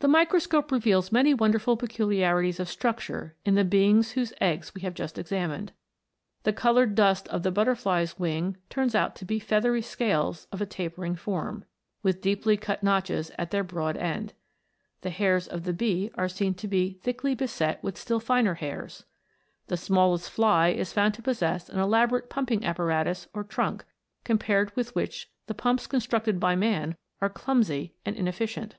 [0.00, 4.82] The microscope reveals many wonderful peculi arities of structure in the beings whose eggs we
[4.82, 5.72] have just examined.
[6.44, 10.66] The coloured dust of the butterfly's wing turns out to be feathery scales of a
[10.66, 11.64] tapering form,
[12.04, 14.34] with deeply cut notches at their broad end.
[15.00, 19.02] The hairs of the bee are seen to be thickly beset with still finer hairs.
[19.66, 23.84] The smallest fly is found to possess an elaborate pumping apparatus or trunk,
[24.22, 28.76] compared with which the pumps constructed by man are clumsy and inefficient.